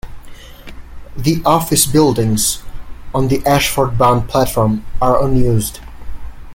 The 1.15 1.43
office 1.45 1.85
buildings 1.85 2.63
on 3.13 3.27
the 3.27 3.45
Ashford-bound 3.45 4.27
platform 4.27 4.83
are 4.99 5.23
unused. 5.23 5.79